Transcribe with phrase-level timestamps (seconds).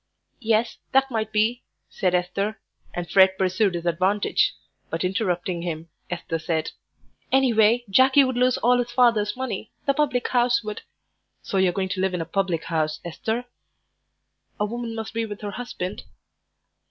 [0.39, 2.59] "Yes, that might be," said Esther,
[2.91, 4.55] and Fred pursued his advantage.
[4.89, 6.71] But, interrupting him, Esther said
[7.31, 10.81] "Anyway, Jackie would lose all his father's money; the public house would"
[11.43, 13.45] "So you're going to live in a public house, Esther?"
[14.59, 16.01] "A woman must be with her husband."